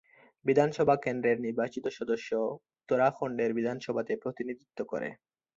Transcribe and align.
বিধানসভা 0.45 0.95
কেন্দ্রের 1.03 1.37
নির্বাচিত 1.39 1.85
সদস্য 1.97 2.29
উত্তরাখণ্ডের 2.55 3.51
বিধানসভাতে 3.57 4.13
প্রতিনিধিত্ব 4.23 4.79
করে। 4.91 5.09